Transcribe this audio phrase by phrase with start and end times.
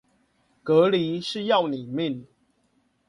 [0.63, 2.25] 隔離是要你的命